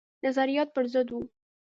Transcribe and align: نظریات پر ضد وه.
نظریات 0.25 0.69
پر 0.75 0.85
ضد 0.93 1.07
وه. 1.11 1.21